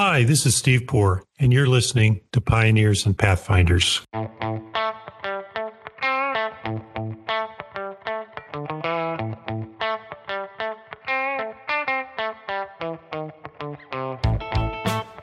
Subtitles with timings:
[0.00, 4.06] Hi, this is Steve Poor, and you're listening to Pioneers and Pathfinders.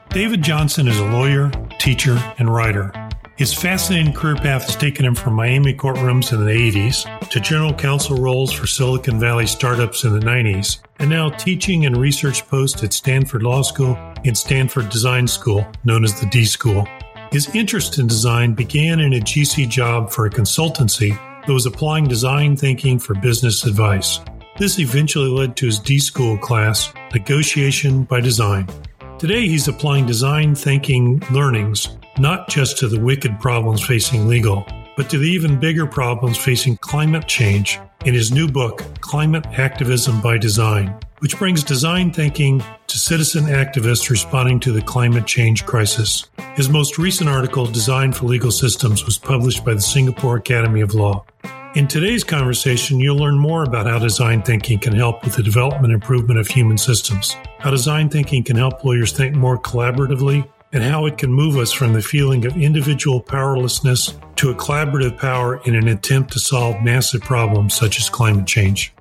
[0.10, 1.50] David Johnson is a lawyer,
[1.80, 2.92] teacher, and writer.
[3.38, 7.74] His fascinating career path has taken him from Miami courtrooms in the 80s to general
[7.74, 12.84] counsel roles for Silicon Valley startups in the 90s, and now teaching and research posts
[12.84, 16.88] at Stanford Law School and Stanford Design School, known as the D School.
[17.32, 22.08] His interest in design began in a GC job for a consultancy that was applying
[22.08, 24.20] design thinking for business advice.
[24.58, 28.68] This eventually led to his D School class, Negotiation by Design.
[29.20, 35.10] Today, he's applying design thinking learnings not just to the wicked problems facing legal, but
[35.10, 40.38] to the even bigger problems facing climate change in his new book, Climate Activism by
[40.38, 46.30] Design, which brings design thinking to citizen activists responding to the climate change crisis.
[46.54, 50.94] His most recent article, Design for Legal Systems, was published by the Singapore Academy of
[50.94, 51.26] Law.
[51.74, 55.86] In today's conversation, you'll learn more about how design thinking can help with the development
[55.86, 60.84] and improvement of human systems, how design thinking can help lawyers think more collaboratively, and
[60.84, 65.60] how it can move us from the feeling of individual powerlessness to a collaborative power
[65.66, 68.95] in an attempt to solve massive problems such as climate change.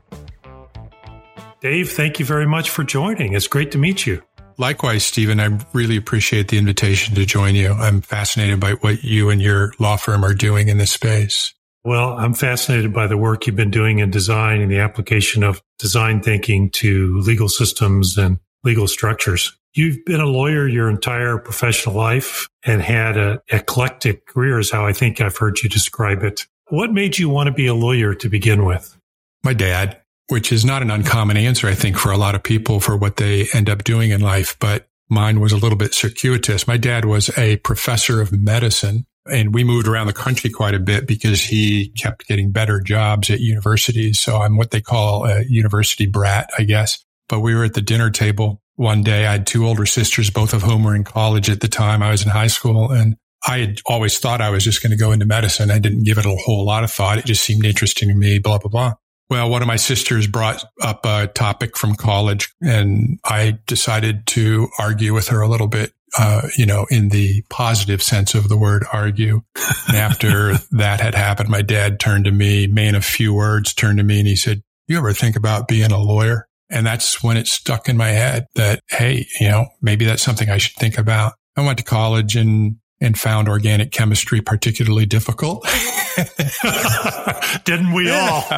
[1.64, 3.32] Dave, thank you very much for joining.
[3.32, 4.22] It's great to meet you.
[4.58, 7.72] Likewise, Stephen, I really appreciate the invitation to join you.
[7.72, 11.54] I'm fascinated by what you and your law firm are doing in this space.
[11.82, 15.62] Well, I'm fascinated by the work you've been doing in design and the application of
[15.78, 19.56] design thinking to legal systems and legal structures.
[19.72, 24.84] You've been a lawyer your entire professional life and had an eclectic career is how
[24.84, 26.46] I think I've heard you describe it.
[26.68, 28.98] What made you want to be a lawyer to begin with?
[29.42, 32.80] My dad, which is not an uncommon answer, I think, for a lot of people
[32.80, 36.66] for what they end up doing in life, but mine was a little bit circuitous.
[36.66, 40.81] My dad was a professor of medicine and we moved around the country quite a
[40.81, 44.21] bit because he kept getting better jobs at universities.
[44.21, 47.03] So I'm what they call a university brat, I guess.
[47.28, 49.27] But we were at the dinner table one day.
[49.27, 52.03] I had two older sisters, both of whom were in college at the time.
[52.03, 53.16] I was in high school and
[53.47, 55.71] I had always thought I was just going to go into medicine.
[55.71, 57.19] I didn't give it a whole lot of thought.
[57.19, 58.94] It just seemed interesting to me, blah, blah, blah.
[59.30, 64.68] Well, one of my sisters brought up a topic from college and I decided to
[64.78, 68.56] argue with her a little bit uh, you know, in the positive sense of the
[68.56, 69.42] word argue.
[69.88, 73.98] And after that had happened, my dad turned to me, man of few words, turned
[73.98, 76.46] to me and he said, you ever think about being a lawyer?
[76.70, 80.48] And that's when it stuck in my head that, Hey, you know, maybe that's something
[80.48, 81.34] I should think about.
[81.56, 85.66] I went to college and, and found organic chemistry particularly difficult.
[87.65, 88.44] Didn't we all?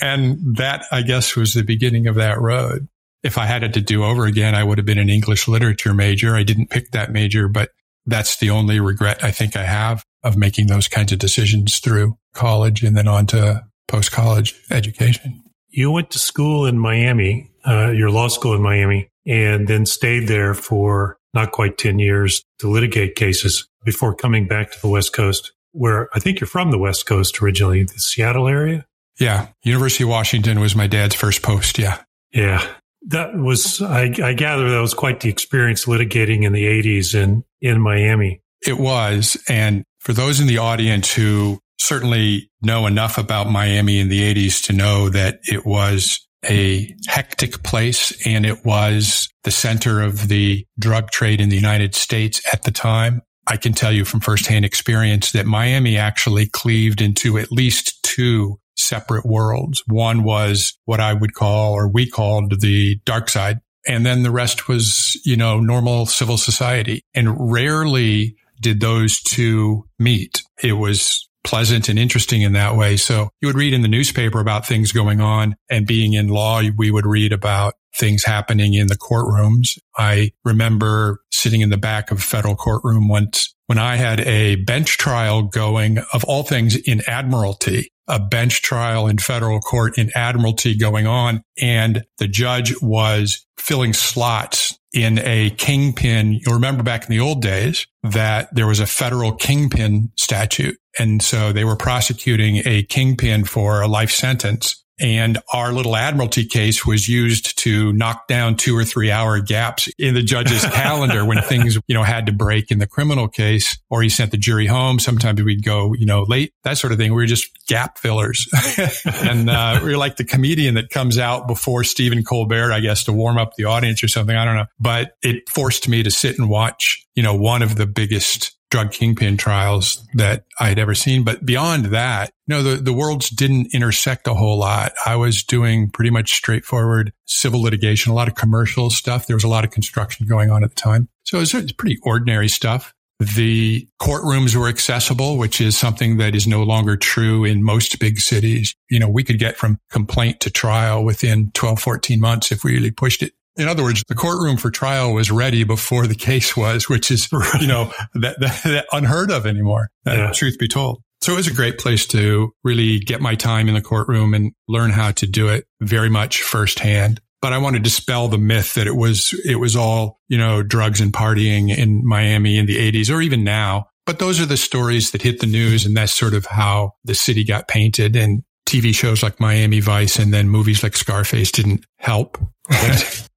[0.00, 2.88] and that, I guess, was the beginning of that road
[3.22, 5.94] if I had it to do over again, I would have been an English literature
[5.94, 6.34] major.
[6.34, 7.70] I didn't pick that major, but
[8.06, 12.16] that's the only regret I think I have of making those kinds of decisions through
[12.34, 15.42] college and then on to post college education.
[15.68, 20.26] You went to school in Miami, uh, your law school in Miami, and then stayed
[20.26, 25.12] there for not quite 10 years to litigate cases before coming back to the West
[25.12, 28.86] Coast, where I think you're from the West Coast originally, the Seattle area.
[29.18, 29.48] Yeah.
[29.62, 31.78] University of Washington was my dad's first post.
[31.78, 32.02] Yeah.
[32.32, 32.66] Yeah.
[33.08, 37.44] That was, I, I gather that was quite the experience litigating in the 80s in,
[37.60, 38.42] in Miami.
[38.66, 39.42] It was.
[39.48, 44.66] And for those in the audience who certainly know enough about Miami in the 80s
[44.66, 50.66] to know that it was a hectic place and it was the center of the
[50.78, 53.22] drug trade in the United States at the time.
[53.46, 58.60] I can tell you from firsthand experience that Miami actually cleaved into at least two
[58.76, 59.82] separate worlds.
[59.86, 63.58] One was what I would call, or we called the dark side.
[63.86, 67.02] And then the rest was, you know, normal civil society.
[67.14, 70.42] And rarely did those two meet.
[70.62, 72.96] It was pleasant and interesting in that way.
[72.96, 76.62] So you would read in the newspaper about things going on and being in law,
[76.76, 79.78] we would read about things happening in the courtrooms.
[79.96, 84.56] I remember sitting in the back of a federal courtroom once when I had a
[84.56, 90.10] bench trial going of all things in admiralty a bench trial in federal court in
[90.14, 91.42] admiralty going on.
[91.60, 96.32] And the judge was filling slots in a kingpin.
[96.32, 100.76] You'll remember back in the old days that there was a federal kingpin statute.
[100.98, 104.84] And so they were prosecuting a kingpin for a life sentence.
[105.00, 109.88] And our little admiralty case was used to knock down two or three hour gaps
[109.98, 113.78] in the judge's calendar when things, you know, had to break in the criminal case
[113.88, 114.98] or he sent the jury home.
[114.98, 117.12] Sometimes we'd go, you know, late, that sort of thing.
[117.12, 118.46] We were just gap fillers.
[119.22, 123.04] and uh, we are like the comedian that comes out before Stephen Colbert, I guess,
[123.04, 124.36] to warm up the audience or something.
[124.36, 124.66] I don't know.
[124.78, 128.92] But it forced me to sit and watch, you know, one of the biggest drug
[128.92, 131.24] kingpin trials that I had ever seen.
[131.24, 134.92] But beyond that, know, the, the worlds didn't intersect a whole lot.
[135.06, 139.26] I was doing pretty much straightforward civil litigation, a lot of commercial stuff.
[139.26, 141.08] There was a lot of construction going on at the time.
[141.24, 142.92] So it was pretty ordinary stuff.
[143.20, 148.18] The courtrooms were accessible, which is something that is no longer true in most big
[148.18, 148.74] cities.
[148.88, 152.72] You know, we could get from complaint to trial within 12, 14 months if we
[152.72, 153.32] really pushed it.
[153.56, 157.28] In other words, the courtroom for trial was ready before the case was, which is,
[157.60, 159.90] you know, that, that, that unheard of anymore.
[160.06, 160.32] Uh, yeah.
[160.32, 161.02] Truth be told.
[161.22, 164.52] So it was a great place to really get my time in the courtroom and
[164.68, 167.20] learn how to do it very much firsthand.
[167.42, 170.62] But I want to dispel the myth that it was, it was all, you know,
[170.62, 173.88] drugs and partying in Miami in the 80s or even now.
[174.06, 175.84] But those are the stories that hit the news.
[175.84, 178.16] And that's sort of how the city got painted.
[178.16, 182.38] And TV shows like Miami Vice and then movies like Scarface didn't help.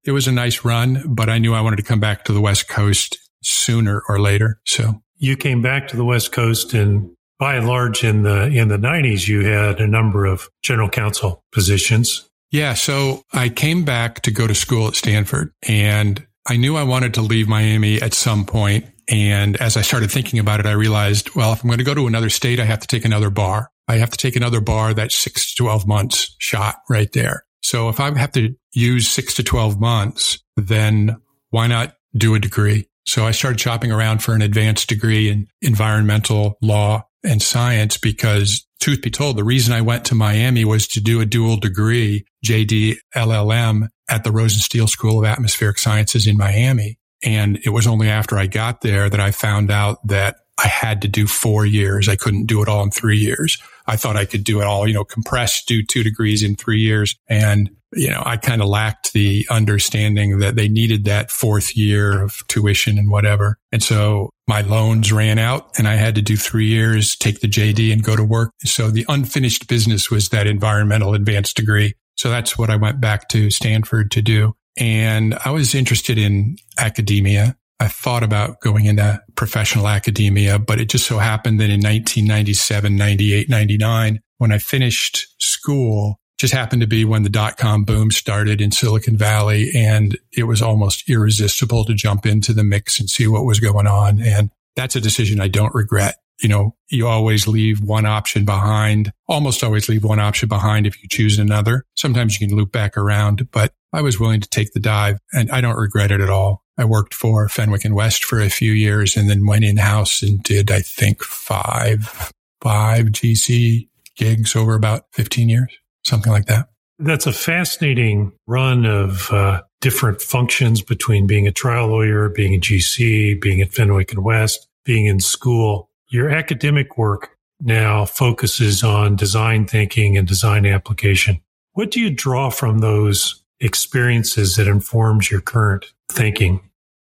[0.04, 2.40] it was a nice run, but I knew I wanted to come back to the
[2.40, 4.60] West Coast sooner or later.
[4.66, 8.68] So you came back to the West Coast and by and large in the in
[8.68, 12.74] the 90s you had a number of general counsel positions yeah.
[12.74, 17.14] So I came back to go to school at Stanford and I knew I wanted
[17.14, 18.86] to leave Miami at some point.
[19.08, 21.94] And as I started thinking about it, I realized, well, if I'm going to go
[21.94, 23.72] to another state, I have to take another bar.
[23.88, 27.44] I have to take another bar that's six to 12 months shot right there.
[27.62, 31.16] So if I have to use six to 12 months, then
[31.50, 32.88] why not do a degree?
[33.06, 38.66] So I started shopping around for an advanced degree in environmental law and science because
[38.80, 42.26] truth be told, the reason I went to Miami was to do a dual degree,
[42.44, 46.98] JD LLM at the Rosenstiel School of Atmospheric Sciences in Miami.
[47.22, 51.02] And it was only after I got there that I found out that I had
[51.02, 52.08] to do four years.
[52.08, 53.58] I couldn't do it all in three years.
[53.86, 56.80] I thought I could do it all, you know, compressed, do two degrees in three
[56.80, 57.16] years.
[57.28, 62.22] And, you know, I kind of lacked the understanding that they needed that fourth year
[62.22, 63.58] of tuition and whatever.
[63.72, 67.48] And so my loans ran out and I had to do three years, take the
[67.48, 68.52] JD and go to work.
[68.64, 71.94] So the unfinished business was that environmental advanced degree.
[72.16, 74.54] So that's what I went back to Stanford to do.
[74.76, 77.56] And I was interested in academia.
[77.80, 82.96] I thought about going into professional academia, but it just so happened that in 1997,
[82.96, 88.10] 98, 99, when I finished school, just happened to be when the dot com boom
[88.10, 89.70] started in Silicon Valley.
[89.74, 93.86] And it was almost irresistible to jump into the mix and see what was going
[93.86, 94.20] on.
[94.20, 96.16] And that's a decision I don't regret.
[96.42, 101.00] You know, you always leave one option behind, almost always leave one option behind if
[101.00, 101.84] you choose another.
[101.94, 105.48] Sometimes you can loop back around, but I was willing to take the dive and
[105.52, 106.63] I don't regret it at all.
[106.76, 110.22] I worked for Fenwick and West for a few years and then went in house
[110.22, 115.72] and did, I think, five, five GC gigs over about 15 years,
[116.04, 116.68] something like that.
[116.98, 122.60] That's a fascinating run of uh, different functions between being a trial lawyer, being a
[122.60, 125.90] GC, being at Fenwick and West, being in school.
[126.08, 127.30] Your academic work
[127.60, 131.40] now focuses on design thinking and design application.
[131.72, 136.60] What do you draw from those experiences that informs your current thinking?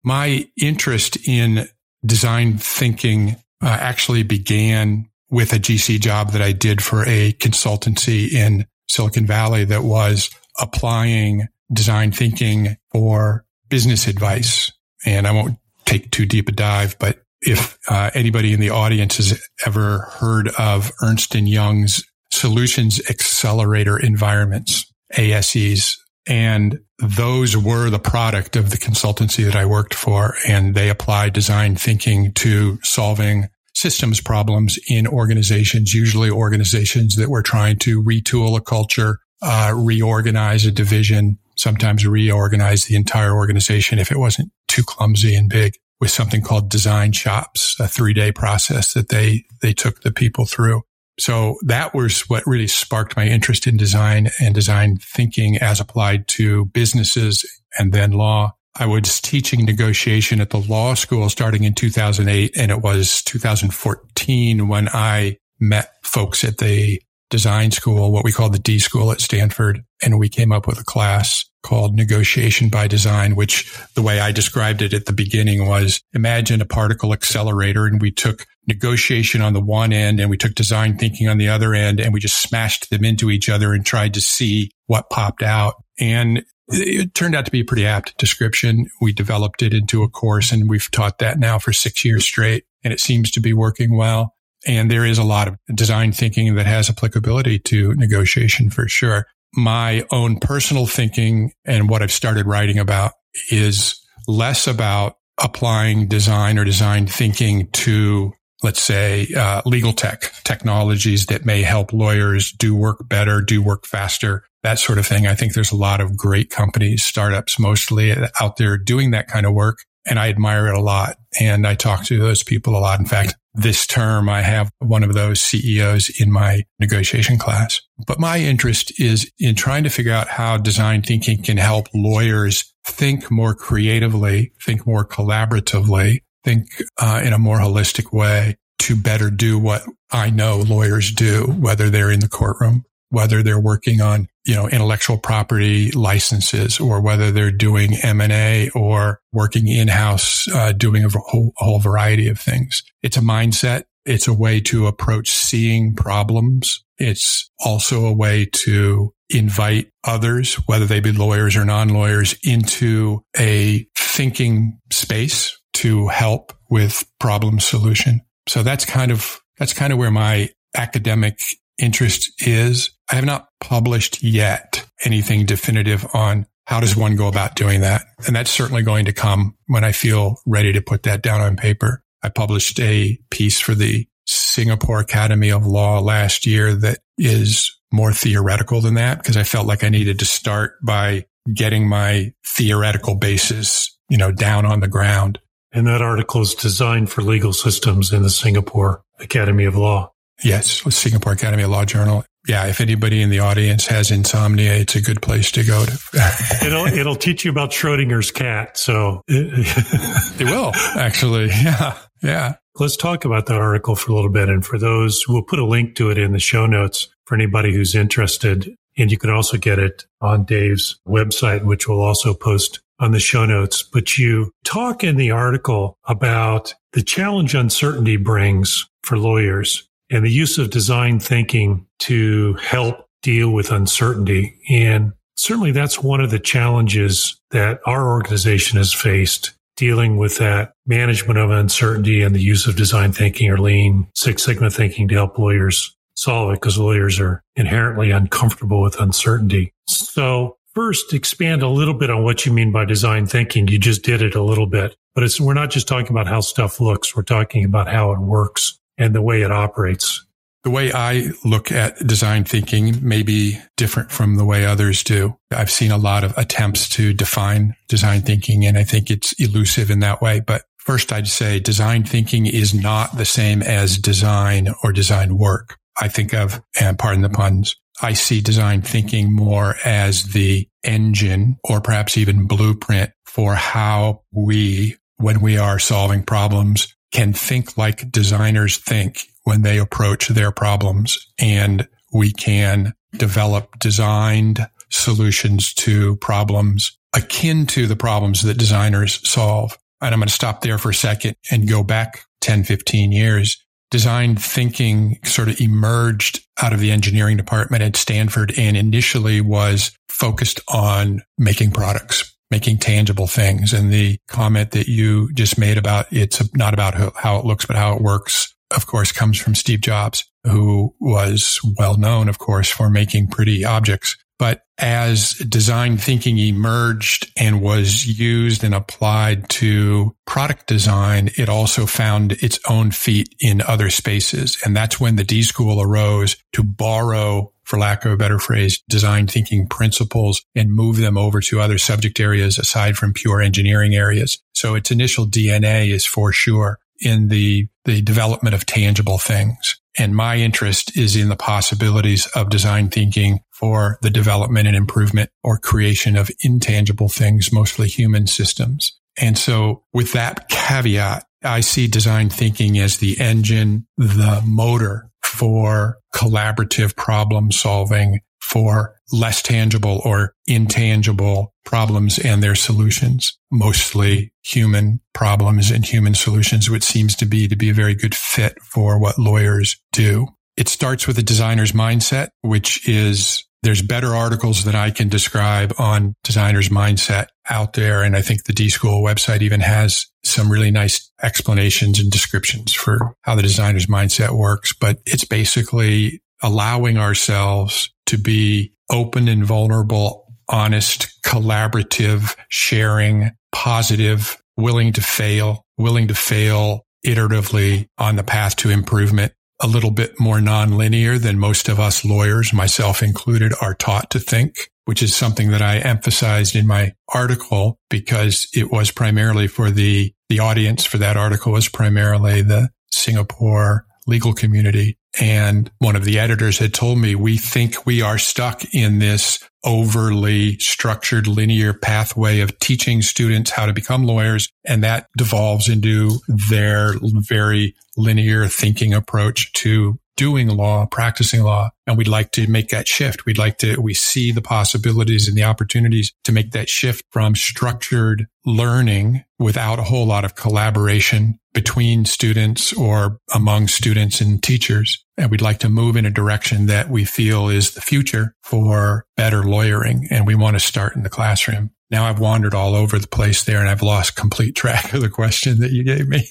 [0.03, 1.68] My interest in
[2.06, 8.31] design thinking uh, actually began with a GC job that I did for a consultancy
[8.33, 14.71] in Silicon Valley that was applying design thinking for business advice.
[15.06, 19.18] And I won't take too deep a dive, but if uh, anybody in the audience
[19.18, 25.97] has ever heard of Ernst and Young's Solutions Accelerator Environments, ASEs,
[26.28, 30.35] and those were the product of the consultancy that I worked for.
[30.47, 37.42] And they applied design thinking to solving systems problems in organizations, usually organizations that were
[37.42, 44.11] trying to retool a culture, uh, reorganize a division, sometimes reorganize the entire organization if
[44.11, 48.94] it wasn't too clumsy and big with something called design shops, a three day process
[48.94, 50.81] that they, they took the people through.
[51.19, 56.27] So that was what really sparked my interest in design and design thinking as applied
[56.30, 57.45] to businesses
[57.77, 58.56] and then law.
[58.75, 64.68] I was teaching negotiation at the law school starting in 2008 and it was 2014
[64.68, 69.21] when I met folks at the design school, what we call the D school at
[69.21, 69.83] Stanford.
[70.01, 74.31] And we came up with a class called negotiation by design, which the way I
[74.31, 79.53] described it at the beginning was imagine a particle accelerator and we took negotiation on
[79.53, 82.41] the one end and we took design thinking on the other end and we just
[82.41, 85.75] smashed them into each other and tried to see what popped out.
[85.99, 88.87] And it turned out to be a pretty apt description.
[89.01, 92.65] We developed it into a course and we've taught that now for six years straight
[92.83, 94.35] and it seems to be working well.
[94.65, 99.25] And there is a lot of design thinking that has applicability to negotiation for sure
[99.55, 103.13] my own personal thinking and what I've started writing about
[103.49, 108.31] is less about applying design or design thinking to,
[108.63, 113.85] let's say, uh, legal tech technologies that may help lawyers do work better, do work
[113.85, 115.27] faster, that sort of thing.
[115.27, 119.45] I think there's a lot of great companies, startups mostly out there doing that kind
[119.45, 119.79] of work.
[120.05, 121.17] And I admire it a lot.
[121.39, 122.99] And I talk to those people a lot.
[122.99, 127.81] In fact, this term, I have one of those CEOs in my negotiation class.
[128.07, 132.73] But my interest is in trying to figure out how design thinking can help lawyers
[132.85, 136.67] think more creatively, think more collaboratively, think
[136.97, 141.89] uh, in a more holistic way to better do what I know lawyers do, whether
[141.89, 147.31] they're in the courtroom, whether they're working on, you know, intellectual property licenses or whether
[147.31, 152.83] they're doing M&A or working in-house, uh, doing a whole, a whole variety of things.
[153.03, 153.83] It's a mindset.
[154.06, 156.83] It's a way to approach seeing problems.
[156.97, 163.85] It's also a way to invite others, whether they be lawyers or non-lawyers into a
[163.95, 168.21] thinking space to help with problem solution.
[168.47, 171.39] So that's kind of, that's kind of where my academic
[171.81, 172.92] interest is.
[173.11, 178.04] I have not published yet anything definitive on how does one go about doing that?
[178.26, 181.57] And that's certainly going to come when I feel ready to put that down on
[181.57, 182.04] paper.
[182.23, 188.14] I published a piece for the Singapore Academy of Law last year that is more
[188.14, 193.16] theoretical than that because I felt like I needed to start by getting my theoretical
[193.16, 195.40] basis, you know, down on the ground.
[195.73, 200.11] And that article is designed for legal systems in the Singapore Academy of Law.
[200.44, 202.26] Yes, Singapore Academy of Law Journal.
[202.48, 206.00] Yeah, if anybody in the audience has insomnia, it's a good place to go to.
[206.66, 208.78] it'll it'll teach you about Schrodinger's cat.
[208.78, 211.50] So it will actually.
[211.62, 212.56] Yeah, yeah.
[212.80, 215.66] Let's talk about that article for a little bit, and for those, we'll put a
[215.66, 218.74] link to it in the show notes for anybody who's interested.
[218.98, 223.19] And you can also get it on Dave's website, which we'll also post on the
[223.19, 223.83] show notes.
[223.83, 230.31] But you talk in the article about the challenge uncertainty brings for lawyers and the
[230.31, 234.59] use of design thinking to help deal with uncertainty.
[234.69, 240.73] And certainly that's one of the challenges that our organization has faced dealing with that
[240.85, 245.15] management of uncertainty and the use of design thinking or lean Six Sigma thinking to
[245.15, 249.73] help lawyers solve it because lawyers are inherently uncomfortable with uncertainty.
[249.87, 253.68] So first expand a little bit on what you mean by design thinking.
[253.69, 256.41] You just did it a little bit, but it's, we're not just talking about how
[256.41, 257.15] stuff looks.
[257.15, 260.25] We're talking about how it works and the way it operates.
[260.63, 265.35] The way I look at design thinking may be different from the way others do.
[265.49, 269.89] I've seen a lot of attempts to define design thinking, and I think it's elusive
[269.89, 270.39] in that way.
[270.39, 275.77] But first, I'd say design thinking is not the same as design or design work.
[275.99, 281.57] I think of, and pardon the puns, I see design thinking more as the engine
[281.63, 288.11] or perhaps even blueprint for how we, when we are solving problems, can think like
[288.11, 296.97] designers think when they approach their problems and we can develop designed solutions to problems
[297.15, 299.77] akin to the problems that designers solve.
[300.01, 303.63] And I'm going to stop there for a second and go back 10, 15 years.
[303.89, 309.91] Design thinking sort of emerged out of the engineering department at Stanford and initially was
[310.07, 313.73] focused on making products making tangible things.
[313.73, 317.77] And the comment that you just made about it's not about how it looks, but
[317.77, 322.69] how it works, of course, comes from Steve Jobs, who was well known, of course,
[322.69, 324.17] for making pretty objects.
[324.42, 331.86] But as design thinking emerged and was used and applied to product design, it also
[331.86, 334.57] found its own feet in other spaces.
[334.66, 338.81] And that's when the D school arose to borrow for lack of a better phrase,
[338.90, 343.94] design thinking principles and move them over to other subject areas aside from pure engineering
[343.94, 344.40] areas.
[344.54, 349.80] So its initial DNA is for sure in the, the development of tangible things.
[350.00, 355.30] And my interest is in the possibilities of design thinking for the development and improvement
[355.44, 358.99] or creation of intangible things, mostly human systems.
[359.18, 365.99] And so with that caveat, I see design thinking as the engine, the motor for
[366.13, 375.71] collaborative problem solving for less tangible or intangible problems and their solutions, mostly human problems
[375.71, 379.19] and human solutions, which seems to be to be a very good fit for what
[379.19, 380.27] lawyers do.
[380.57, 385.73] It starts with a designer's mindset, which is there's better articles that I can describe
[385.77, 388.01] on designer's mindset out there.
[388.03, 392.73] And I think the D School website even has some really nice explanations and descriptions
[392.73, 394.73] for how the designer's mindset works.
[394.73, 404.94] But it's basically allowing ourselves to be open and vulnerable, honest, collaborative, sharing, positive, willing
[404.94, 410.39] to fail, willing to fail iteratively on the path to improvement a little bit more
[410.39, 415.51] nonlinear than most of us lawyers, myself included, are taught to think, which is something
[415.51, 420.97] that I emphasized in my article because it was primarily for the, the audience for
[420.97, 424.97] that article was primarily the Singapore legal community.
[425.19, 429.39] And one of the editors had told me, we think we are stuck in this
[429.63, 434.49] overly structured linear pathway of teaching students how to become lawyers.
[434.65, 441.69] And that devolves into their very linear thinking approach to doing law, practicing law.
[441.87, 443.25] And we'd like to make that shift.
[443.25, 447.35] We'd like to, we see the possibilities and the opportunities to make that shift from
[447.35, 455.03] structured learning without a whole lot of collaboration between students or among students and teachers.
[455.17, 459.05] And we'd like to move in a direction that we feel is the future for
[459.17, 460.07] better lawyering.
[460.09, 461.71] And we want to start in the classroom.
[461.91, 465.09] Now I've wandered all over the place there and I've lost complete track of the
[465.09, 466.25] question that you gave me.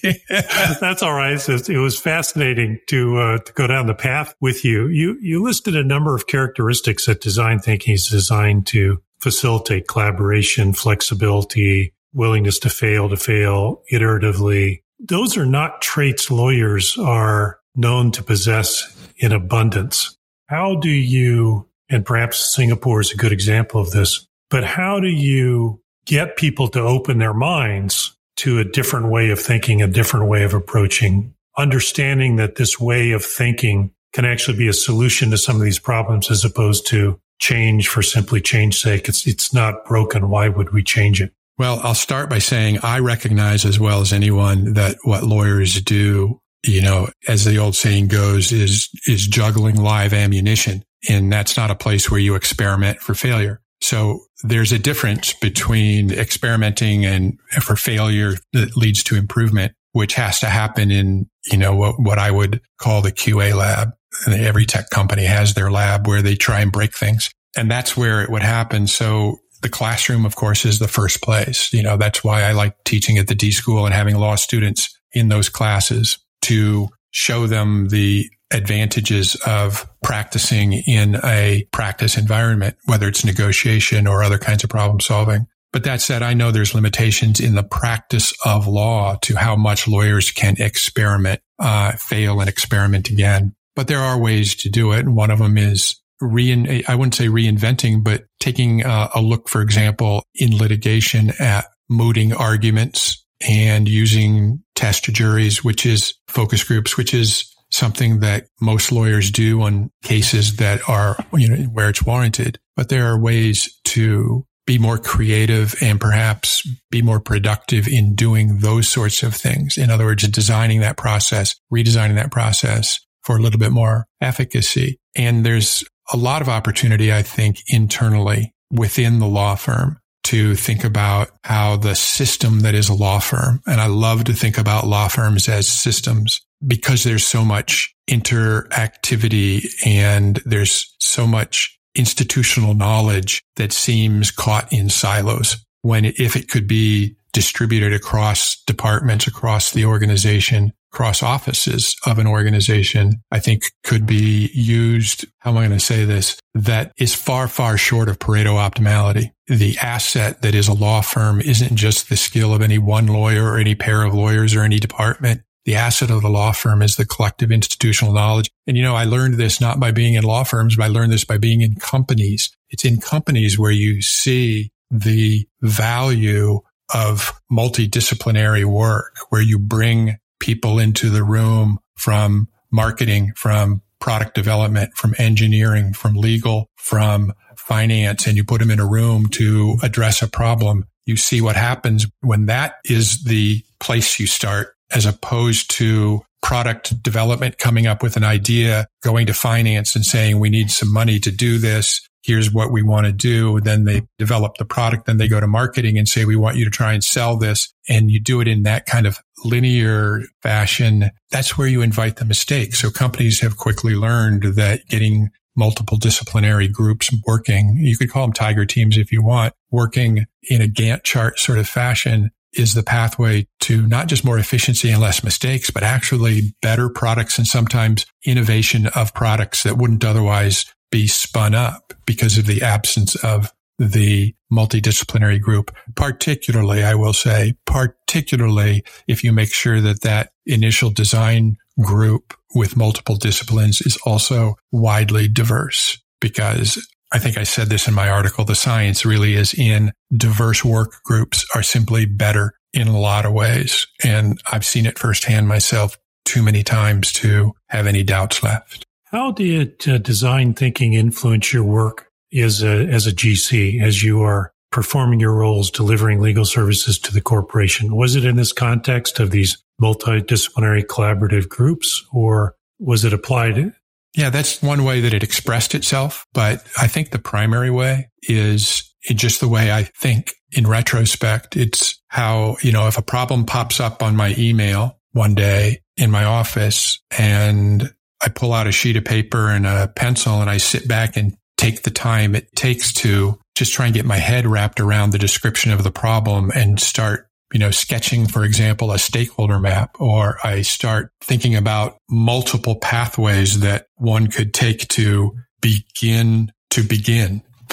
[0.81, 1.39] That's all right.
[1.49, 4.89] it was fascinating to, uh, to go down the path with you.
[4.89, 10.73] You, you listed a number of characteristics that design thinking is designed to facilitate collaboration,
[10.73, 14.83] flexibility, willingness to fail, to fail iteratively.
[15.01, 20.17] Those are not traits lawyers are known to possess in abundance.
[20.49, 25.09] How do you, and perhaps Singapore is a good example of this, but how do
[25.09, 30.27] you get people to open their minds to a different way of thinking, a different
[30.27, 35.39] way of approaching, understanding that this way of thinking can actually be a solution to
[35.39, 39.09] some of these problems as opposed to change for simply change sake.
[39.09, 40.31] It's, it's not broken.
[40.31, 41.33] Why would we change it?
[41.59, 46.41] Well, I'll start by saying I recognize as well as anyone that what lawyers do,
[46.65, 50.83] you know, as the old saying goes, is, is juggling live ammunition.
[51.09, 53.61] And that's not a place where you experiment for failure.
[53.81, 60.41] So there's a difference between experimenting and for failure that leads to improvement, which has
[60.41, 63.91] to happen in, you know, what, what I would call the QA lab.
[64.27, 67.31] Every tech company has their lab where they try and break things.
[67.57, 68.87] And that's where it would happen.
[68.87, 71.73] So the classroom, of course, is the first place.
[71.73, 74.95] You know, that's why I like teaching at the D school and having law students
[75.13, 83.07] in those classes to show them the advantages of practicing in a practice environment, whether
[83.09, 85.47] it's negotiation or other kinds of problem solving.
[85.73, 89.87] But that said, I know there's limitations in the practice of law to how much
[89.87, 93.55] lawyers can experiment, uh, fail and experiment again.
[93.77, 95.01] But there are ways to do it.
[95.01, 99.49] And one of them is rein, I wouldn't say reinventing, but taking uh, a look,
[99.49, 106.97] for example, in litigation at mooting arguments and using test juries, which is focus groups,
[106.97, 112.03] which is something that most lawyers do on cases that are, you know, where it's
[112.03, 112.59] warranted.
[112.77, 118.59] But there are ways to be more creative and perhaps be more productive in doing
[118.59, 119.77] those sorts of things.
[119.77, 124.99] In other words, designing that process, redesigning that process for a little bit more efficacy.
[125.17, 130.85] And there's a lot of opportunity, I think, internally within the law firm to think
[130.85, 134.87] about how the system that is a law firm, and I love to think about
[134.87, 143.43] law firms as systems because there's so much interactivity and there's so much institutional knowledge
[143.57, 149.85] that seems caught in silos when if it could be distributed across departments, across the
[149.85, 155.25] organization, across offices of an organization, I think could be used.
[155.39, 156.39] How am I going to say this?
[156.55, 159.31] That is far, far short of Pareto optimality.
[159.47, 163.45] The asset that is a law firm isn't just the skill of any one lawyer
[163.45, 165.43] or any pair of lawyers or any department.
[165.65, 168.51] The asset of the law firm is the collective institutional knowledge.
[168.67, 171.13] And you know, I learned this not by being in law firms, but I learned
[171.13, 172.51] this by being in companies.
[172.71, 176.61] It's in companies where you see the value
[176.93, 184.95] of multidisciplinary work, where you bring people into the room from marketing, from product development,
[184.95, 190.23] from engineering, from legal, from finance, and you put them in a room to address
[190.23, 190.85] a problem.
[191.05, 197.03] You see what happens when that is the place you start as opposed to product
[197.03, 201.19] development coming up with an idea, going to finance and saying, we need some money
[201.21, 202.01] to do this.
[202.23, 203.61] Here's what we want to do.
[203.61, 205.07] Then they develop the product.
[205.07, 207.73] Then they go to marketing and say, we want you to try and sell this.
[207.89, 211.11] And you do it in that kind of linear fashion.
[211.31, 212.75] That's where you invite the mistake.
[212.75, 218.33] So companies have quickly learned that getting multiple disciplinary groups working, you could call them
[218.33, 222.83] tiger teams if you want, working in a Gantt chart sort of fashion is the
[222.83, 228.07] pathway to not just more efficiency and less mistakes, but actually better products and sometimes
[228.25, 234.35] innovation of products that wouldn't otherwise be spun up because of the absence of the
[234.53, 235.75] multidisciplinary group.
[235.97, 242.77] Particularly, I will say, particularly if you make sure that that initial design group with
[242.77, 248.45] multiple disciplines is also widely diverse because I think I said this in my article.
[248.45, 253.33] The science really is in diverse work groups are simply better in a lot of
[253.33, 253.87] ways.
[254.05, 258.85] And I've seen it firsthand myself too many times to have any doubts left.
[259.07, 264.23] How did uh, design thinking influence your work as a, as a GC as you
[264.23, 267.97] are performing your roles delivering legal services to the corporation?
[267.97, 273.73] Was it in this context of these multidisciplinary collaborative groups or was it applied
[274.15, 276.27] yeah, that's one way that it expressed itself.
[276.33, 281.57] But I think the primary way is just the way I think in retrospect.
[281.57, 286.11] It's how, you know, if a problem pops up on my email one day in
[286.11, 290.59] my office and I pull out a sheet of paper and a pencil and I
[290.59, 294.47] sit back and take the time it takes to just try and get my head
[294.47, 298.99] wrapped around the description of the problem and start you know, sketching, for example, a
[298.99, 306.53] stakeholder map, or I start thinking about multiple pathways that one could take to begin
[306.71, 307.43] to begin.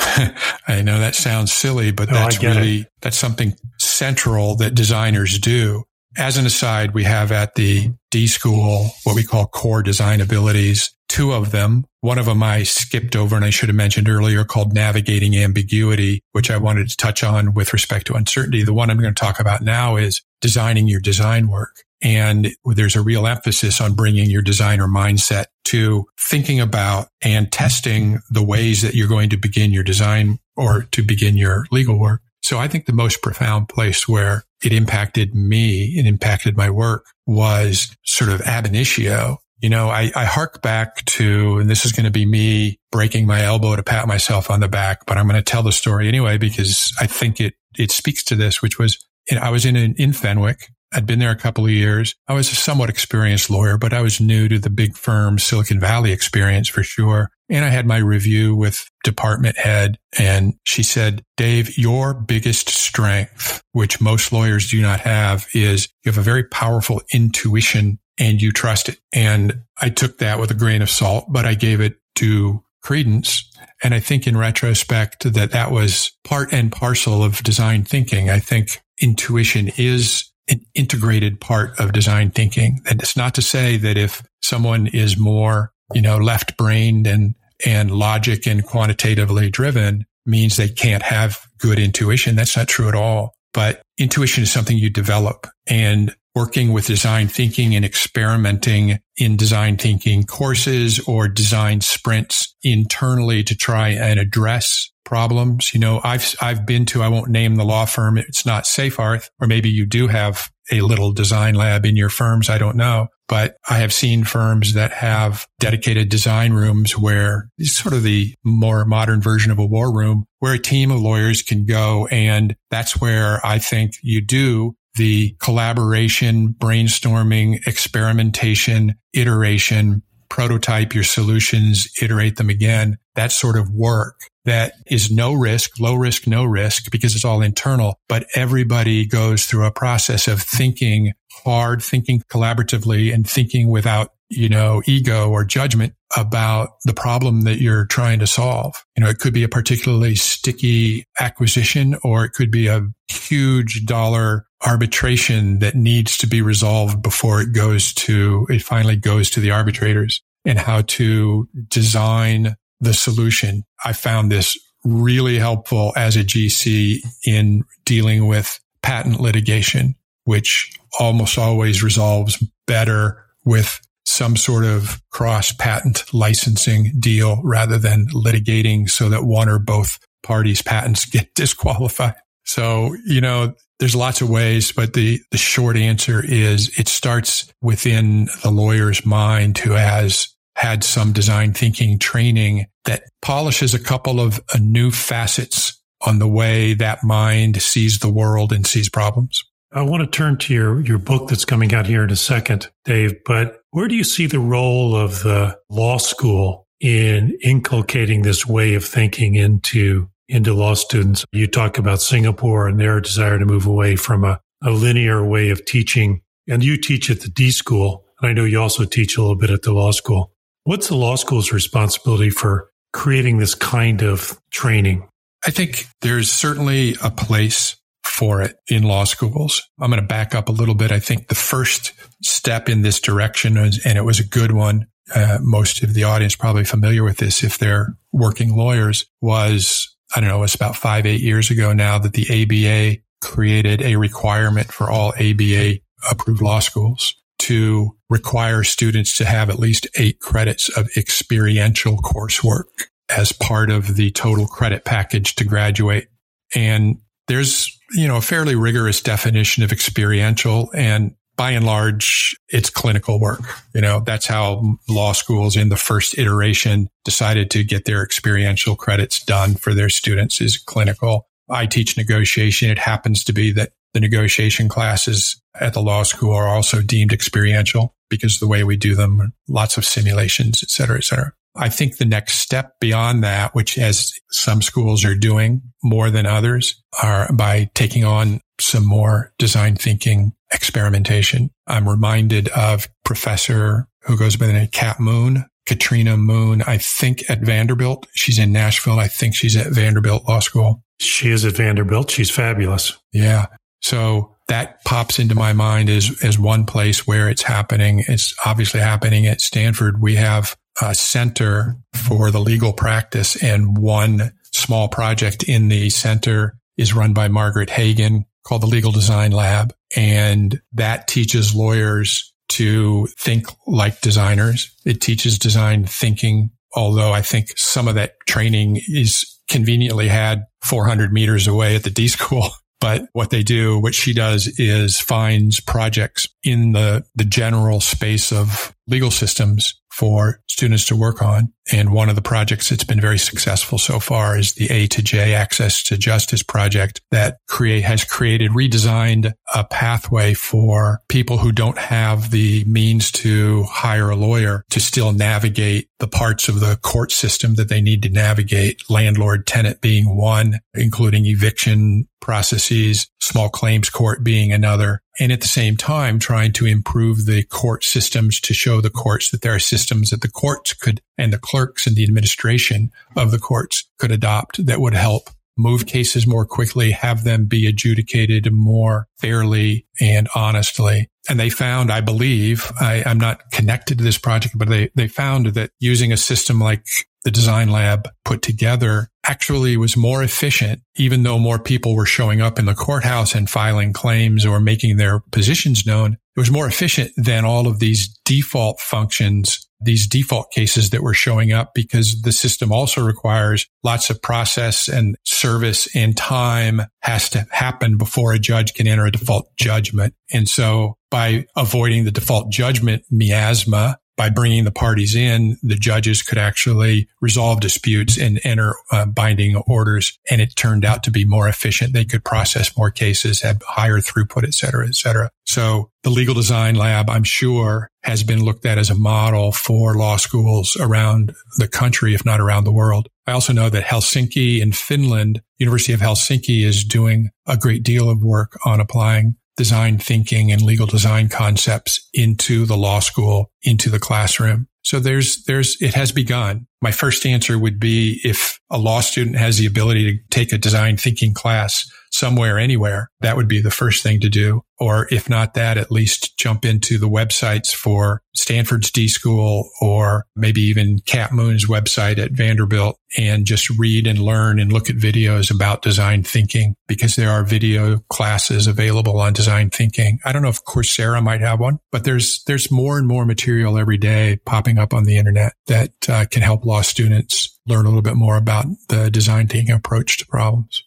[0.68, 2.88] I know that sounds silly, but that's really, it.
[3.02, 5.84] that's something central that designers do.
[6.18, 10.92] As an aside, we have at the D school what we call core design abilities
[11.08, 11.86] two of them.
[12.02, 16.22] One of them I skipped over and I should have mentioned earlier called navigating ambiguity,
[16.32, 18.64] which I wanted to touch on with respect to uncertainty.
[18.64, 21.76] The one I'm going to talk about now is designing your design work.
[22.02, 28.20] And there's a real emphasis on bringing your designer mindset to thinking about and testing
[28.30, 32.22] the ways that you're going to begin your design or to begin your legal work.
[32.44, 37.06] So I think the most profound place where it impacted me and impacted my work
[37.26, 41.92] was sort of ab initio you know, I, I hark back to, and this is
[41.92, 45.28] going to be me breaking my elbow to pat myself on the back, but I'm
[45.28, 48.78] going to tell the story anyway because I think it, it speaks to this, which
[48.78, 48.98] was
[49.32, 50.70] I was in, in Fenwick.
[50.94, 52.16] I'd been there a couple of years.
[52.30, 55.82] I was a somewhat experienced lawyer, but I was new to the big firm Silicon
[55.82, 57.30] Valley experience for sure.
[57.50, 63.62] And I had my review with department head and she said, Dave, your biggest strength,
[63.74, 68.52] which most lawyers do not have is you have a very powerful intuition and you
[68.52, 69.00] trust it.
[69.14, 73.50] And I took that with a grain of salt, but I gave it to credence.
[73.84, 78.30] And I think in retrospect that that was part and parcel of design thinking.
[78.30, 82.80] I think intuition is an integrated part of design thinking.
[82.90, 87.36] And it's not to say that if someone is more, you know, left brained and,
[87.66, 92.36] and logic and quantitatively driven means they can't have good intuition.
[92.36, 93.36] That's not true at all.
[93.54, 95.48] But intuition is something you develop.
[95.68, 103.44] And working with design thinking and experimenting in design thinking courses or design sprints internally
[103.44, 105.74] to try and address problems.
[105.74, 108.20] You know, I've, I've been to, I won't name the law firm.
[108.20, 112.52] It's not Seyfarth, or maybe you do have a little design lab in your firms.
[112.52, 117.76] I don't know, but I have seen firms that have dedicated design rooms where it's
[117.76, 121.42] sort of the more modern version of a war room where a team of lawyers
[121.42, 122.06] can go.
[122.12, 131.88] And that's where I think you do the collaboration, brainstorming, experimentation, iteration, prototype your solutions,
[132.02, 136.92] iterate them again, that sort of work that is no risk, low risk, no risk
[136.92, 143.14] because it's all internal, but everybody goes through a process of thinking hard, thinking collaboratively
[143.14, 148.28] and thinking without you know, ego or judgment about the problem that you're trying to
[148.28, 148.76] solve.
[148.96, 153.86] You know, it could be a particularly sticky acquisition or it could be a huge
[153.86, 159.40] dollar arbitration that needs to be resolved before it goes to, it finally goes to
[159.40, 163.64] the arbitrators and how to design the solution.
[163.84, 171.38] I found this really helpful as a GC in dealing with patent litigation, which almost
[171.38, 179.10] always resolves better with some sort of cross patent licensing deal rather than litigating so
[179.10, 182.16] that one or both parties patents get disqualified.
[182.46, 187.52] So, you know, there's lots of ways, but the, the short answer is it starts
[187.62, 194.20] within the lawyer's mind who has had some design thinking training that polishes a couple
[194.20, 199.44] of uh, new facets on the way that mind sees the world and sees problems.
[199.72, 202.70] I want to turn to your, your book that's coming out here in a second,
[202.86, 208.46] Dave, but where do you see the role of the law school in inculcating this
[208.46, 211.26] way of thinking into, into law students?
[211.34, 215.50] You talk about Singapore and their desire to move away from a, a linear way
[215.50, 216.22] of teaching.
[216.48, 218.06] And you teach at the D school.
[218.22, 220.32] And I know you also teach a little bit at the law school.
[220.64, 225.08] What's the law school's responsibility for creating this kind of training?
[225.46, 227.76] I think there's certainly a place
[228.08, 229.62] for it in law schools.
[229.80, 230.92] I'm going to back up a little bit.
[230.92, 234.88] I think the first step in this direction, and it was a good one.
[235.14, 240.20] Uh, most of the audience probably familiar with this if they're working lawyers was, I
[240.20, 244.72] don't know, it's about five, eight years ago now that the ABA created a requirement
[244.72, 245.76] for all ABA
[246.12, 252.66] approved law schools to require students to have at least eight credits of experiential coursework
[253.10, 256.08] as part of the total credit package to graduate.
[256.56, 262.70] And there's you know, a fairly rigorous definition of experiential and by and large, it's
[262.70, 263.42] clinical work.
[263.74, 268.76] You know, that's how law schools in the first iteration decided to get their experiential
[268.76, 271.28] credits done for their students is clinical.
[271.50, 272.72] I teach negotiation.
[272.72, 277.14] It happens to be that the negotiation classes at the law school are also deemed
[277.14, 281.34] experiential because the way we do them, lots of simulations, et cetera, et cetera.
[281.58, 286.26] I think the next step beyond that, which as some schools are doing more than
[286.26, 291.50] others are by taking on some more design thinking experimentation.
[291.68, 297.30] I'm reminded of professor who goes by the name Cat Moon, Katrina Moon, I think
[297.30, 298.08] at Vanderbilt.
[298.16, 299.00] She's in Nashville.
[299.00, 300.82] I think she's at Vanderbilt Law School.
[301.00, 302.10] She is at Vanderbilt.
[302.10, 302.98] She's fabulous.
[303.12, 303.48] Yeah.
[303.82, 308.04] So that pops into my mind as, as one place where it's happening.
[308.08, 310.02] It's obviously happening at Stanford.
[310.02, 316.58] We have a center for the legal practice and one small project in the center
[316.78, 319.74] is run by Margaret Hagan called the Legal Design Lab.
[319.96, 324.74] And that teaches lawyers to think like designers.
[324.86, 331.12] It teaches design thinking, although I think some of that training is conveniently had 400
[331.12, 332.50] meters away at the D school.
[332.80, 338.32] But what they do, what she does is finds projects in the, the general space
[338.32, 341.52] of legal systems for students to work on.
[341.72, 345.02] And one of the projects that's been very successful so far is the A to
[345.02, 351.52] J Access to Justice project that create, has created, redesigned a pathway for people who
[351.52, 356.78] don't have the means to hire a lawyer to still navigate the parts of the
[356.78, 363.50] court system that they need to navigate, landlord tenant being one, including eviction processes, small
[363.50, 368.40] claims court being another, and at the same time trying to improve the court systems
[368.42, 371.88] to show the courts that there are systems that the courts could and the clerks
[371.88, 376.92] and the administration of the courts could adopt that would help move cases more quickly,
[376.92, 381.10] have them be adjudicated more fairly and honestly.
[381.30, 385.08] And they found, I believe, I, am not connected to this project, but they, they
[385.08, 386.86] found that using a system like
[387.24, 392.40] the design lab put together actually was more efficient, even though more people were showing
[392.40, 396.14] up in the courthouse and filing claims or making their positions known.
[396.14, 401.14] It was more efficient than all of these default functions, these default cases that were
[401.14, 407.30] showing up because the system also requires lots of process and service and time has
[407.30, 410.14] to happen before a judge can enter a default judgment.
[410.34, 416.24] And so by avoiding the default judgment miasma, by bringing the parties in, the judges
[416.24, 420.18] could actually resolve disputes and enter uh, binding orders.
[420.30, 421.94] And it turned out to be more efficient.
[421.94, 425.30] They could process more cases, have higher throughput, et cetera, et cetera.
[425.46, 429.96] So the legal design lab, I'm sure has been looked at as a model for
[429.96, 433.08] law schools around the country, if not around the world.
[433.28, 438.10] I also know that Helsinki in Finland, University of Helsinki is doing a great deal
[438.10, 443.90] of work on applying design thinking and legal design concepts into the law school, into
[443.90, 444.68] the classroom.
[444.84, 446.66] So there's, there's, it has begun.
[446.82, 450.58] My first answer would be if a law student has the ability to take a
[450.58, 451.86] design thinking class
[452.18, 454.62] somewhere, anywhere, that would be the first thing to do.
[454.80, 460.26] Or if not that, at least jump into the websites for Stanford's D School or
[460.36, 464.96] maybe even Cat Moon's website at Vanderbilt and just read and learn and look at
[464.96, 470.20] videos about design thinking because there are video classes available on design thinking.
[470.26, 473.80] I don't know if Coursera might have one, but there's, there's more and more material
[473.80, 477.90] every day popping up on the internet that uh, can help law students learn a
[477.90, 480.84] little bit more about the design thinking approach to problems.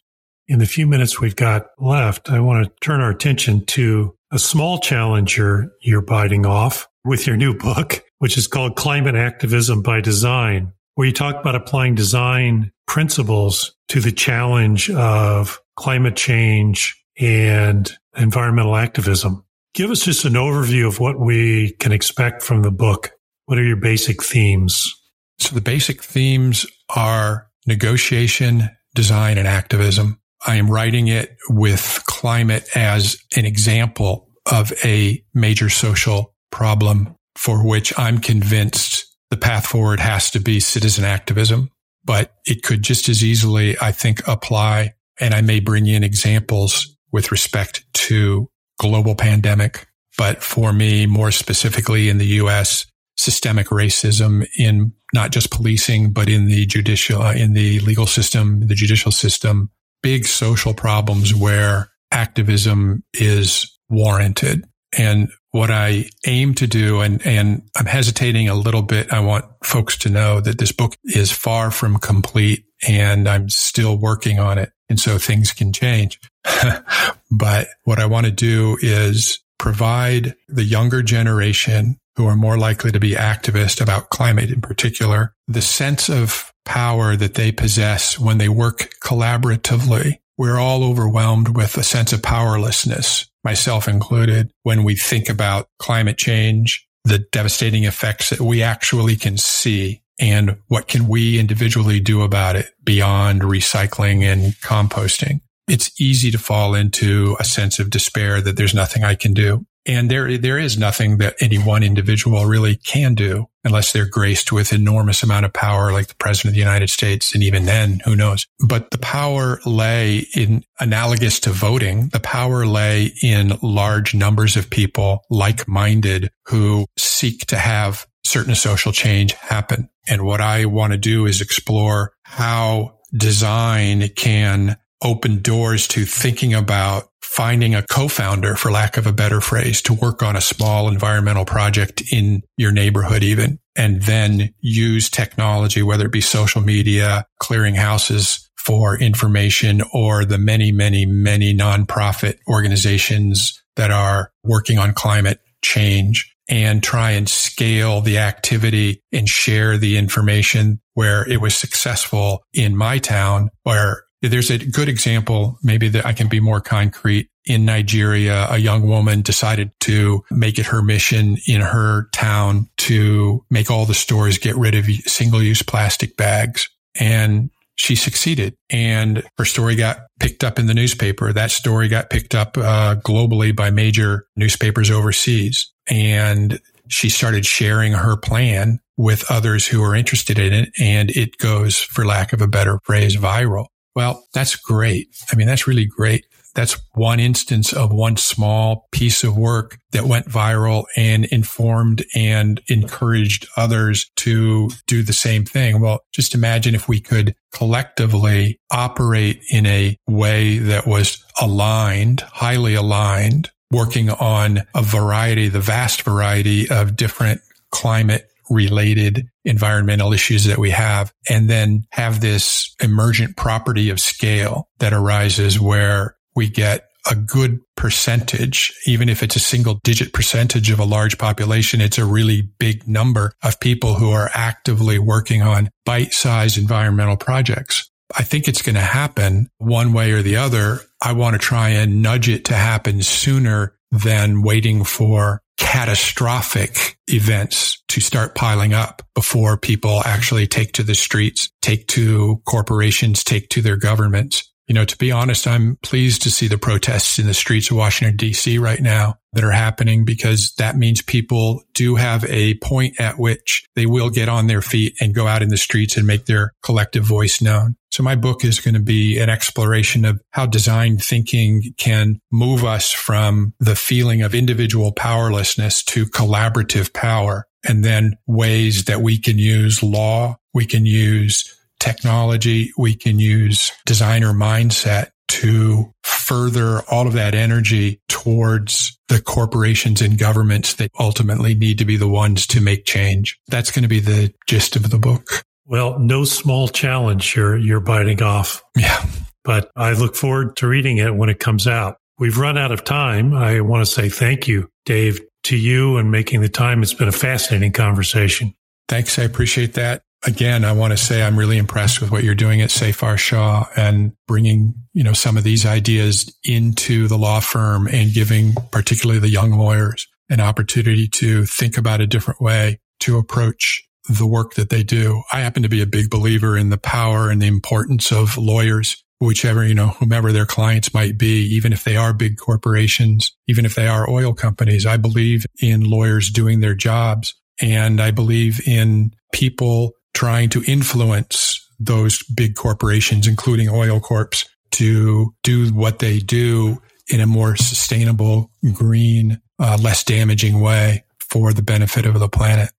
[0.50, 4.38] In the few minutes we've got left, I want to turn our attention to a
[4.38, 10.00] small challenger you're biting off with your new book, which is called Climate Activism by
[10.00, 17.92] Design, where you talk about applying design principles to the challenge of climate change and
[18.16, 19.44] environmental activism.
[19.72, 23.12] Give us just an overview of what we can expect from the book.
[23.46, 24.92] What are your basic themes?
[25.38, 30.20] So the basic themes are negotiation, design, and activism.
[30.46, 37.66] I am writing it with climate as an example of a major social problem for
[37.66, 41.70] which I'm convinced the path forward has to be citizen activism,
[42.04, 44.94] but it could just as easily, I think, apply.
[45.20, 48.48] And I may bring in examples with respect to
[48.78, 49.86] global pandemic.
[50.18, 56.28] But for me, more specifically in the U.S., systemic racism in not just policing, but
[56.28, 59.70] in the judicial, uh, in the legal system, the judicial system,
[60.02, 64.64] big social problems where activism is warranted.
[64.96, 69.12] And what I aim to do, and, and I'm hesitating a little bit.
[69.12, 73.96] I want folks to know that this book is far from complete and I'm still
[73.96, 74.72] working on it.
[74.88, 76.18] And so things can change.
[77.30, 82.90] but what I want to do is provide the younger generation who are more likely
[82.92, 88.38] to be activist about climate in particular, the sense of power that they possess when
[88.38, 90.18] they work collaboratively.
[90.38, 96.16] We're all overwhelmed with a sense of powerlessness, myself included, when we think about climate
[96.16, 102.22] change, the devastating effects that we actually can see and what can we individually do
[102.22, 105.40] about it beyond recycling and composting.
[105.66, 109.64] It's easy to fall into a sense of despair that there's nothing I can do.
[109.86, 114.52] And there, there is nothing that any one individual really can do unless they're graced
[114.52, 117.34] with enormous amount of power, like the president of the United States.
[117.34, 118.46] And even then, who knows?
[118.66, 122.08] But the power lay in analogous to voting.
[122.08, 128.54] The power lay in large numbers of people like minded who seek to have certain
[128.54, 129.88] social change happen.
[130.08, 136.54] And what I want to do is explore how design can open doors to thinking
[136.54, 140.88] about finding a co-founder, for lack of a better phrase, to work on a small
[140.88, 147.24] environmental project in your neighborhood even, and then use technology, whether it be social media,
[147.38, 154.92] clearing houses for information or the many, many, many nonprofit organizations that are working on
[154.92, 161.54] climate change and try and scale the activity and share the information where it was
[161.54, 166.60] successful in my town where there's a good example, maybe that I can be more
[166.60, 167.28] concrete.
[167.46, 173.44] In Nigeria, a young woman decided to make it her mission in her town to
[173.50, 176.68] make all the stores get rid of single use plastic bags.
[176.98, 181.32] And she succeeded and her story got picked up in the newspaper.
[181.32, 185.72] That story got picked up uh, globally by major newspapers overseas.
[185.88, 190.72] And she started sharing her plan with others who are interested in it.
[190.78, 193.68] And it goes, for lack of a better phrase, viral.
[193.94, 195.08] Well, that's great.
[195.32, 196.26] I mean, that's really great.
[196.54, 202.60] That's one instance of one small piece of work that went viral and informed and
[202.68, 205.80] encouraged others to do the same thing.
[205.80, 212.74] Well, just imagine if we could collectively operate in a way that was aligned, highly
[212.74, 220.58] aligned, working on a variety, the vast variety of different climate related environmental issues that
[220.58, 226.86] we have and then have this emergent property of scale that arises where we get
[227.10, 231.98] a good percentage, even if it's a single digit percentage of a large population, it's
[231.98, 237.90] a really big number of people who are actively working on bite sized environmental projects.
[238.16, 240.80] I think it's going to happen one way or the other.
[241.02, 247.82] I want to try and nudge it to happen sooner than waiting for catastrophic events
[247.88, 253.48] to start piling up before people actually take to the streets, take to corporations, take
[253.50, 254.49] to their governments.
[254.70, 257.76] You know, to be honest, I'm pleased to see the protests in the streets of
[257.76, 263.00] Washington, DC right now that are happening because that means people do have a point
[263.00, 266.06] at which they will get on their feet and go out in the streets and
[266.06, 267.74] make their collective voice known.
[267.90, 272.64] So my book is going to be an exploration of how design thinking can move
[272.64, 279.18] us from the feeling of individual powerlessness to collaborative power and then ways that we
[279.18, 287.06] can use law, we can use technology, we can use designer mindset to further all
[287.06, 292.46] of that energy towards the corporations and governments that ultimately need to be the ones
[292.48, 293.38] to make change.
[293.48, 295.44] That's going to be the gist of the book.
[295.66, 298.62] Well, no small challenge you're you're biting off.
[298.76, 299.04] Yeah.
[299.44, 301.96] but I look forward to reading it when it comes out.
[302.18, 303.32] We've run out of time.
[303.32, 306.82] I want to say thank you, Dave, to you and making the time.
[306.82, 308.54] It's been a fascinating conversation.
[308.88, 309.18] Thanks.
[309.18, 310.02] I appreciate that.
[310.26, 313.66] Again, I want to say I'm really impressed with what you're doing at Seyfarth Shaw
[313.74, 319.18] and bringing, you know, some of these ideas into the law firm and giving particularly
[319.18, 324.54] the young lawyers an opportunity to think about a different way to approach the work
[324.54, 325.22] that they do.
[325.32, 329.02] I happen to be a big believer in the power and the importance of lawyers,
[329.20, 333.64] whichever, you know, whomever their clients might be, even if they are big corporations, even
[333.64, 334.84] if they are oil companies.
[334.84, 341.66] I believe in lawyers doing their jobs and I believe in people trying to influence
[341.78, 348.50] those big corporations, including oil corps to do what they do in a more sustainable,
[348.72, 352.70] green, uh, less damaging way for the benefit of the planet.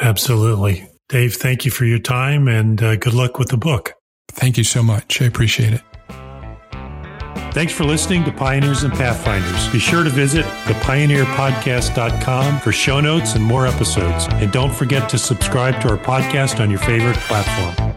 [0.00, 0.88] Absolutely.
[1.08, 3.92] Dave, thank you for your time and uh, good luck with the book.
[4.28, 5.20] Thank you so much.
[5.20, 5.82] I appreciate it.
[7.54, 9.68] Thanks for listening to Pioneers and Pathfinders.
[9.72, 14.26] Be sure to visit thepioneerpodcast.com for show notes and more episodes.
[14.32, 17.94] And don't forget to subscribe to our podcast on your favorite platform.